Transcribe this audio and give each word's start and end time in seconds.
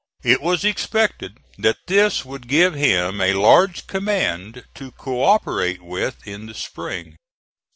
It 0.23 0.41
was 0.41 0.65
expected 0.65 1.37
that 1.59 1.77
this 1.85 2.25
would 2.25 2.47
give 2.47 2.73
him 2.73 3.21
a 3.21 3.35
large 3.35 3.85
command 3.85 4.65
to 4.73 4.89
co 4.91 5.23
operate 5.23 5.83
with 5.83 6.25
in 6.27 6.47
the 6.47 6.55
spring. 6.55 7.17